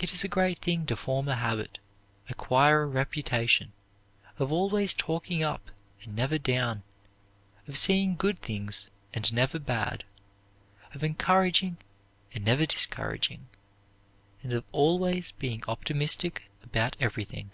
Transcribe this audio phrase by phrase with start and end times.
[0.00, 1.78] It is a great thing to form a habit,
[2.28, 3.72] acquire a reputation,
[4.36, 5.70] of always talking up
[6.02, 6.82] and never down,
[7.68, 10.02] of seeing good things and never bad,
[10.92, 11.76] of encouraging
[12.34, 13.46] and never discouraging,
[14.42, 17.52] and of always being optimistic about everything.